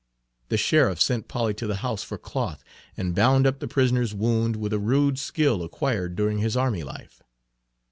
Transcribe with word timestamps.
The 0.49 0.57
sheriff 0.57 0.99
sent 0.99 1.27
Polly 1.27 1.53
to 1.53 1.67
the 1.67 1.75
house 1.85 2.01
for 2.01 2.17
cloth, 2.17 2.63
and 2.97 3.13
bound 3.13 3.45
up 3.45 3.59
the 3.59 3.67
prisoner's 3.67 4.15
wound 4.15 4.55
with 4.55 4.73
a 4.73 4.79
rude 4.79 5.19
skill 5.19 5.61
acquired 5.61 6.15
during 6.15 6.39
his 6.39 6.57
army 6.57 6.81
life. 6.81 7.21